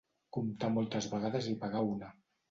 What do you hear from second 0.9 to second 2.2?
vegades i pagar una.